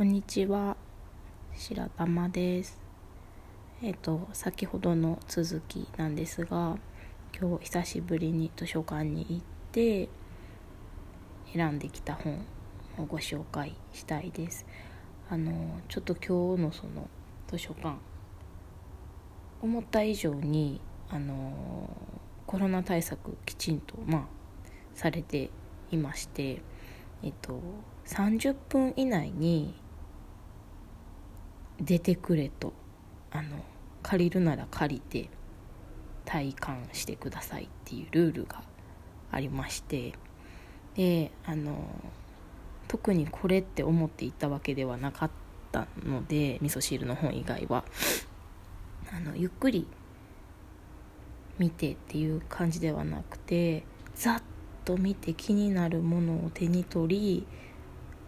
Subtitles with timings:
[0.00, 0.78] こんにちは。
[1.54, 2.80] 白玉です。
[3.82, 6.78] えっ、と先ほどの続きなんですが
[7.38, 9.42] 今日久しぶりに図書館に行っ
[9.72, 10.08] て
[11.52, 12.46] 選んできた本
[12.96, 14.64] をご紹介したいです。
[15.28, 15.52] あの
[15.90, 17.06] ちょっと今日のその
[17.46, 17.96] 図書館
[19.60, 20.80] 思った以上に
[21.10, 21.90] あの
[22.46, 24.24] コロナ対策きちんとまあ
[24.94, 25.50] されて
[25.90, 26.62] いまして
[27.22, 27.60] えっと
[28.06, 29.74] 30分以内に
[31.80, 32.72] 出てくれと。
[33.32, 33.64] あの
[34.02, 35.30] 借りるなら借りて
[36.24, 38.62] 体感してくださいっていうルールが
[39.30, 40.12] ありまして。
[40.94, 41.88] であの
[42.88, 45.30] 特にこれって思っていたわけではなかっ
[45.70, 47.84] たので味噌汁の本以外は。
[49.12, 49.86] あのゆっくり
[51.58, 54.42] 見てっていう感じではなくてざっ
[54.84, 57.46] と見て気になるものを手に取り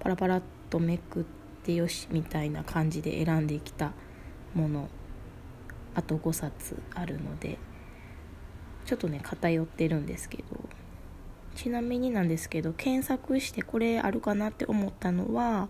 [0.00, 3.92] パラパラっとめくってよしみたいな感じで選んできた
[4.54, 4.88] もの
[5.94, 7.58] あと5冊あるので
[8.84, 10.44] ちょっとね偏ってるんですけど
[11.54, 15.68] ちなみになんですけど検索してこれあるかなって思ったのは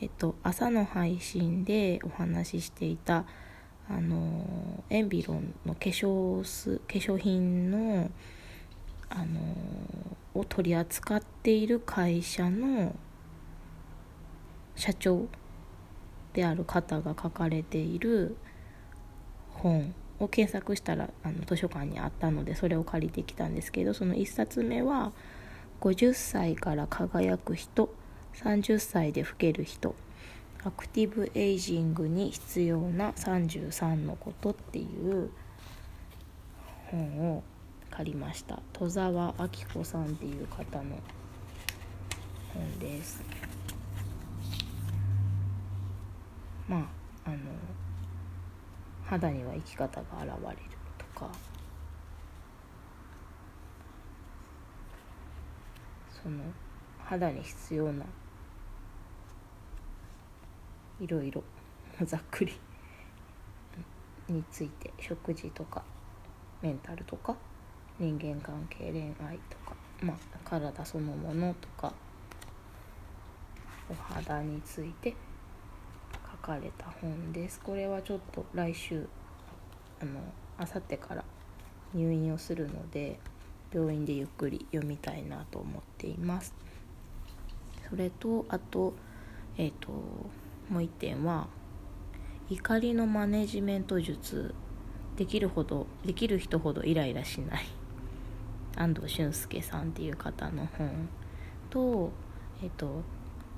[0.00, 3.24] えっと朝の配信でお話ししていた
[3.88, 8.10] あのエンビロンの化粧す化粧品の
[9.08, 9.40] あの
[10.34, 12.94] を取り扱っている会社の
[14.76, 15.26] 社長
[16.32, 18.36] である方が書かれている
[19.50, 25.12] 本を検索したらあの図書館にあったのでそれを借りてきたんですけどその1冊目は
[25.80, 27.92] 「50歳から輝く人
[28.34, 29.94] 30歳で老ける人
[30.64, 35.30] アクティブエイジングに必要な33のこと」っていう
[36.90, 37.42] 本を
[37.90, 38.60] 借りました。
[38.72, 40.98] 戸沢明子さんっていう方の
[42.54, 43.22] 本です。
[46.68, 46.78] ま
[47.24, 47.38] ああの
[49.04, 50.56] 肌には生き方が現れる
[51.14, 51.30] とか。
[56.22, 56.38] その
[57.04, 58.04] 肌に必要な
[61.00, 61.42] いろいろ
[62.04, 62.52] ざっくり
[64.28, 65.82] について食事とか
[66.60, 67.36] メンタルとか
[67.98, 71.92] 人間関係恋愛とか、まあ、体そのものとか
[73.90, 75.14] お肌について
[76.42, 77.60] かれた本です。
[77.60, 79.08] これはちょっと来週
[80.00, 80.20] あの
[80.58, 81.24] 明後日から
[81.94, 83.20] 入院をするので
[83.72, 86.52] 病院でゆっくり読みたいなと思っています。
[87.88, 88.94] それとあと
[89.56, 89.92] えっ、ー、と
[90.68, 91.46] もう一点は
[92.50, 94.54] 怒りのマネジメント術。
[95.16, 97.64] できるほどできる人ほどイライラしない。
[98.76, 101.08] 安藤俊介さんっていう方の本
[101.70, 102.10] と
[102.62, 103.02] えっ、ー、と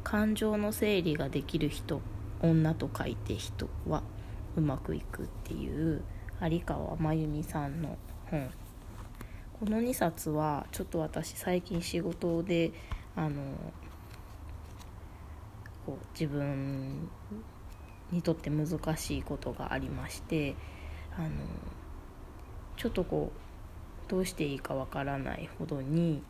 [0.03, 2.03] 感情の整理ができる人
[2.44, 4.03] 女と書いて人は
[4.56, 6.03] うまくいくっていう
[6.43, 7.97] 有川真由美さんの
[8.31, 8.50] 本。
[9.60, 12.72] この2冊はちょっと私最近仕事で
[13.16, 13.41] あの
[15.87, 17.09] こう自分
[18.10, 20.54] にとって難しいことがありまして
[21.16, 21.31] あの
[22.77, 26.22] ちょっとこうどうしていいかわからないほどに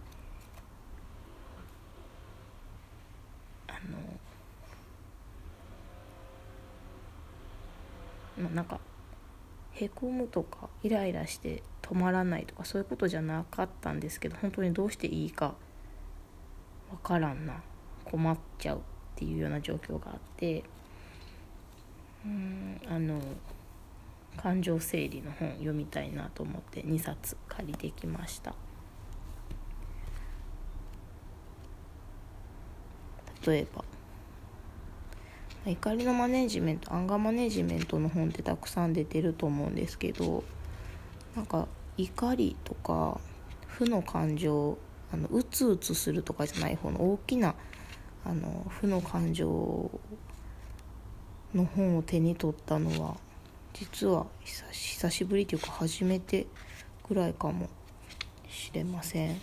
[3.66, 3.98] あの
[8.38, 8.80] まあ、なんか
[9.72, 15.54] へこむとかイライラして止まらないとかそういうことじゃなかったんですけど本当にどうしていいか
[16.90, 17.62] わからんな
[18.04, 18.80] 困っちゃうっ
[19.16, 20.64] ていうような状況があって
[22.24, 23.20] うんあの
[24.36, 28.54] 感情整理の本読みたいなと思って2冊借りてきました。
[33.46, 33.84] 例えば。
[35.66, 40.44] 怒りのマネジメントアンガーマネジメントの本ってたくさん出てると思うんですけど
[41.34, 41.66] なんか
[41.96, 43.18] 怒りとか
[43.66, 44.76] 負の感情
[45.12, 47.54] あのうつうつするとかじゃない方の大きな
[48.24, 49.90] あの負の感情
[51.54, 53.16] の本を手に取ったのは
[53.72, 56.46] 実は久しぶりというか初めて
[57.08, 57.68] ぐらいかも
[58.48, 59.40] しれません。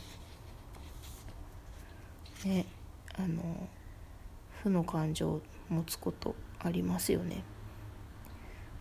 [2.46, 2.66] ね
[3.18, 3.68] あの
[4.64, 7.44] 負の感情持つことありますよね。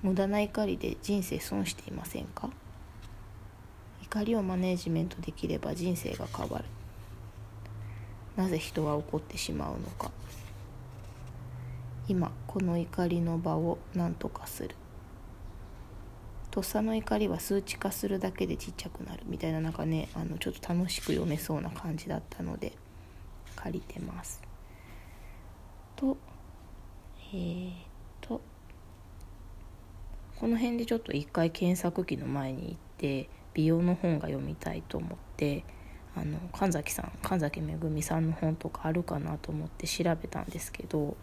[0.02, 2.50] 無駄な怒りで人生損していませんか？
[4.02, 6.64] 怒りをマネージメントできれば人生が変わる。
[8.36, 10.10] なぜ人は怒ってしまうのか？
[12.08, 14.74] 今この怒りの場を何とかする。
[16.50, 19.22] とっさの怒りは数値化するだけでちっちゃくなる。
[19.26, 22.72] みたいななんかねあのちょっと楽しく読めそうな感じだったので
[23.54, 24.42] 借りてます。
[25.94, 26.16] と
[27.32, 27.72] え、っ
[28.20, 28.40] と
[30.36, 35.64] この辺でちょっと一回検索機の前に行って美容の本が読みたいと思って
[36.16, 41.16] あの神崎さん神崎めぐみさんの本とかあるかなと思って調べたんですけど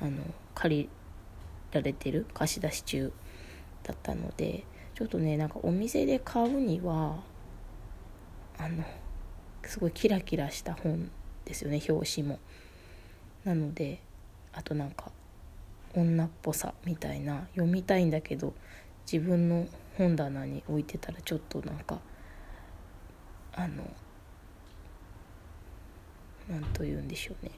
[0.00, 0.22] あの
[0.54, 0.88] 借り
[1.72, 3.12] られてる貸し出し中
[3.82, 4.64] だったので
[4.94, 7.20] ちょっとねなんかお店で買うには
[8.58, 8.84] あの
[9.64, 11.10] すごいキラキラした本
[11.44, 12.38] ですよね表紙も。
[13.44, 14.00] なので
[14.52, 15.09] あとなんか
[15.94, 18.54] 女っぽさみたいな読みたいんだけど
[19.10, 19.66] 自分の
[19.96, 21.98] 本棚に置いてたらちょっとなんか
[23.52, 23.84] あの
[26.48, 27.52] 何と言うんでしょうね。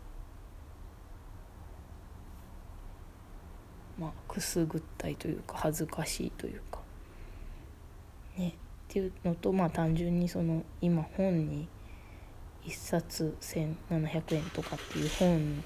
[3.98, 6.80] まあくすぐったいというか恥ずかしいというか。
[8.36, 8.48] ね。
[8.48, 8.52] っ
[8.88, 11.68] ていうのとまあ単純にその今本に
[12.64, 15.64] 1冊1700円とかっていう本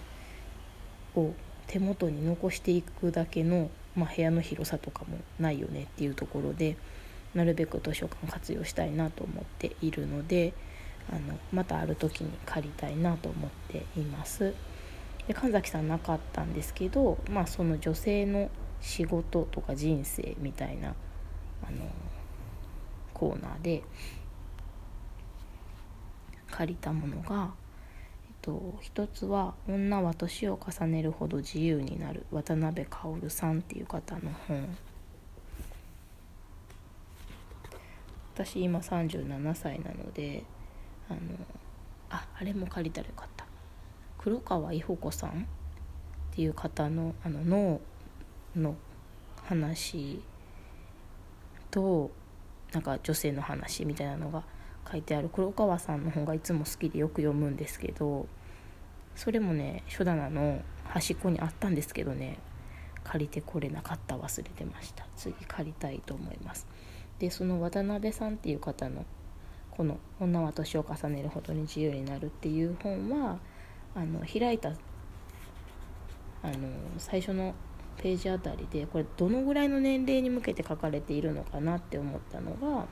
[1.17, 1.35] を
[1.67, 6.77] 手元に残していくだけの、まあ、部屋の広さとかもないよねっていうところで
[7.35, 10.55] なるべく図書館活用したいなと思っているので
[11.11, 14.55] あのまたある時に借りたいなと思っています。
[15.29, 18.49] で神崎さんなかったんですけど、まあ、その女性の
[18.81, 20.95] 仕事とか人生みたいな
[21.63, 21.89] あの
[23.13, 23.83] コーナーで
[26.51, 27.51] 借りたものが、
[28.47, 34.77] と、一つは「女は年を重ねるほど自由になる」渡辺薫さんっていう方の本。
[38.35, 40.45] 私今37歳なので
[41.09, 41.21] あの
[42.11, 43.47] ああれも借りたらよかった。
[44.19, 45.35] 黒川伊保子さんっ
[46.31, 47.81] ていう方のあの脳
[48.55, 48.77] の
[49.43, 50.23] 話
[51.71, 52.11] と
[52.73, 54.45] なんか女性の話みたいなのが
[54.91, 58.29] 書いてある黒川さんの本がいつも好きでよく読むんですけど
[59.17, 62.39] それもね書棚の端っこにあったんですけどね
[63.03, 65.07] 借りてこれなかった忘れてました。
[65.17, 66.67] 次借りたいと思います。
[67.19, 69.05] でその渡辺さんっていう方の
[69.71, 73.39] この「女は年を重ねるほどに自由になる」っていう本は
[73.95, 74.73] あの開いたあ
[76.49, 77.55] の最初の
[77.97, 82.87] ページあたりでこれどのぐらいの年齢に向けて書かれているのかなって思ったのが、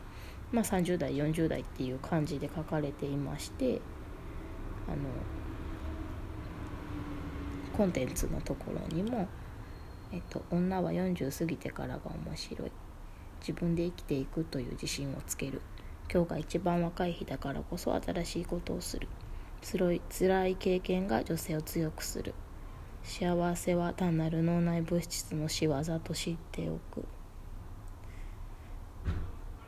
[0.51, 3.81] まあ、30代40代っていう感じで書かれていまして
[4.89, 4.97] あの
[7.77, 9.29] コンテンツのところにも、
[10.13, 12.73] えっと「女は40過ぎてからが面白い」
[13.41, 15.61] 「自分で生きていくという自信をつける」
[16.13, 19.09] 「今日が一番若い日だからこそ新しいことをする」
[19.61, 22.35] つい辛い経験が女性を強くする。
[23.03, 27.07] 幸せは単なる脳内物質の仕業と知っておく。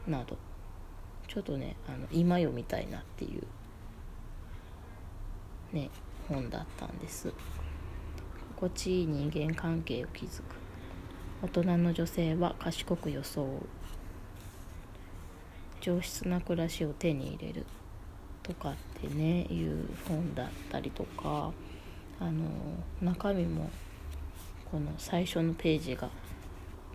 [0.06, 0.36] など。
[1.28, 3.42] ちょっとねあの今読みたいなっていう
[5.72, 5.90] ね
[6.28, 7.32] 本だったんです。
[8.56, 10.56] 心地いい人間関係を築く。
[11.42, 13.46] 大人の女性は賢く装う。
[15.82, 17.66] 上質な暮らしを手に入れる。
[18.42, 21.52] とかってねいう本だったりとか。
[22.18, 22.48] あの
[23.02, 23.68] 中身も
[24.70, 26.08] この最初のページが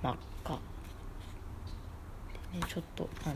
[0.01, 0.59] 真っ赤。
[2.53, 3.35] でねちょっとあの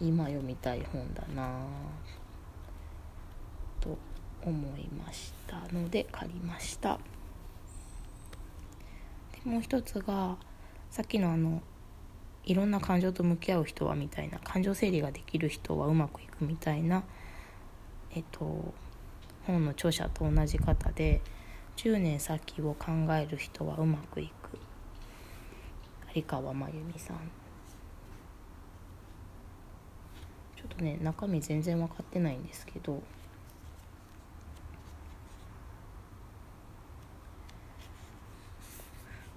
[0.00, 1.58] 今読みたい本だな。
[3.80, 3.98] と
[4.44, 7.00] 思いましたので借りました。
[9.44, 10.36] もう一つが
[10.90, 11.62] さっきのあの
[12.44, 17.04] いろんな感情と向き合う人はみたいな感情整理ができる人はうまくいくみたいな
[18.16, 18.72] えっと、
[19.44, 21.20] 本の著者と同じ方で
[21.76, 24.58] 10年先を考える人はうまくいく。
[26.14, 27.16] 有川真由美さん。
[30.56, 33.02] ちょっとね中身全然分かってないんですけど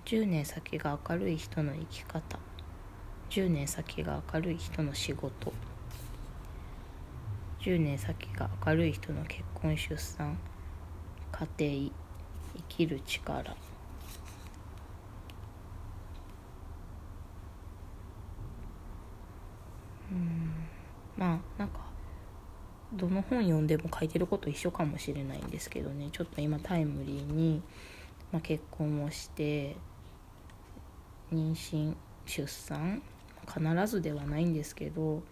[0.07, 2.39] 10年先が明るい人の生き方。
[3.29, 5.51] 10年先が明るい人の仕事。
[7.59, 10.37] 10年先が明るい人の結婚出産。
[11.33, 11.47] 家
[11.81, 11.91] 庭
[12.55, 13.53] 生きる力。
[20.09, 20.53] うん。
[21.17, 21.81] まあなんか
[22.93, 26.07] どの本読んでも書いてること一緒かもしれないんですけどね。
[26.13, 27.61] ちょっと今タイムリーに、
[28.31, 29.75] まあ、結婚をして
[31.33, 33.01] 妊娠出産
[33.47, 35.23] 必ずではないんですけど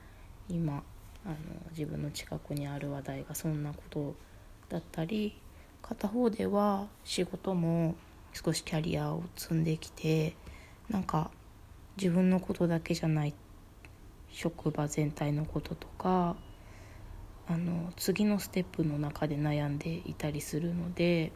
[0.49, 0.83] 今
[1.25, 1.35] あの
[1.71, 4.15] 自分の近くにある話題がそんなこと
[4.69, 5.37] だったり
[5.81, 7.95] 片方では仕事も
[8.33, 10.35] 少しキャリアを積んできて
[10.89, 11.31] なんか
[11.97, 13.33] 自分のことだけじゃない
[14.31, 16.35] 職場全体のこととか
[17.47, 21.31] あの次のステップの中で悩んでいたりするので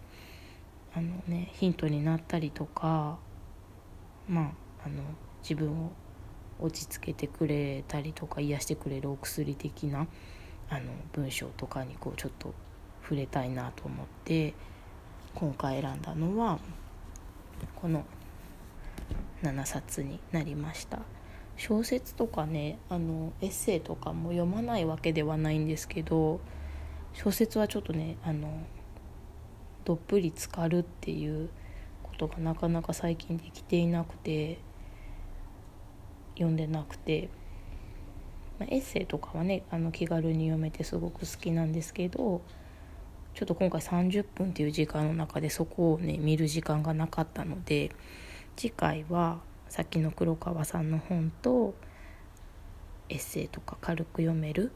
[0.95, 3.17] あのねヒントになったりとか
[4.29, 5.03] まああの
[5.41, 5.91] 自分を
[6.61, 10.07] 落ち着けてくれたりとか癒してくれるお薬的な
[10.69, 10.81] あの
[11.13, 12.53] 文章とかにこうちょっと
[13.01, 14.53] 触れたいなと思って
[15.33, 16.59] 今回選んだのは
[17.75, 18.05] この
[19.41, 20.99] 7冊になりました。
[21.57, 26.39] 小説とかねあのエッセイとかも読まないわけではないんですけど
[27.11, 28.63] 小説はちょっとねあの
[29.83, 31.49] どっぷり浸かるっていう
[32.19, 34.59] ことがなかなか最近できていなくて
[36.33, 37.29] 読んでなくて、
[38.59, 42.41] まあ、エッセイとかはねあの気軽に読めてすごく好きなんですけど
[43.35, 47.91] ちょっと今回30分っていう時間の中でそこをね見る時間がなかったので
[48.57, 51.73] 次回はさっきの黒川さんの本と
[53.07, 54.73] エッセイとか軽く読める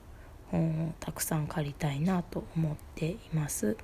[0.50, 3.76] 本をたくさん借りたいなと思っています。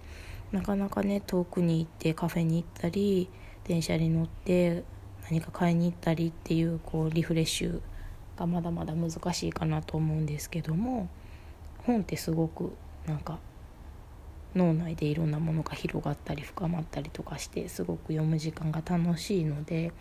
[0.51, 3.29] なかなかね遠くに行ってカフェに行ったり
[3.65, 4.83] 電車に乗って
[5.29, 7.81] 何か買いに行ったりっていうこうリフレッシュ
[8.37, 11.07] がまだまだ難しいかなと思うんですけども
[11.85, 12.73] 本ってすごく
[13.05, 13.39] なんか
[14.55, 19.91] 脳内でいろんなものが広がったり深まったりとかしてすごく読む時間が楽しいので、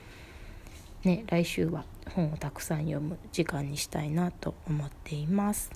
[1.04, 1.84] ね、来週は
[2.14, 5.70] 本をたくさん読む時間にしたいなと思っています。